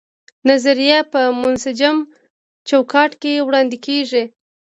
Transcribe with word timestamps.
نظریه 0.49 0.99
په 1.13 1.21
منسجم 1.41 1.97
چوکاټ 2.67 3.11
کې 3.21 3.33
وړاندې 3.47 3.77
کیږي. 3.85 4.23